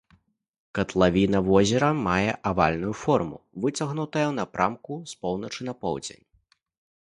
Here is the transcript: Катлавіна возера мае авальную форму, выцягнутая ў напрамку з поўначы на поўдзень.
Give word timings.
Катлавіна 0.77 1.41
возера 1.49 1.89
мае 2.07 2.31
авальную 2.53 2.93
форму, 3.03 3.37
выцягнутая 3.65 4.25
ў 4.27 4.33
напрамку 4.41 4.93
з 5.15 5.23
поўначы 5.23 5.61
на 5.73 5.81
поўдзень. 5.85 6.23